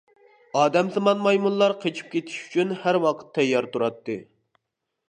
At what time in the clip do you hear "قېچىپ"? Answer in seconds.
1.85-2.09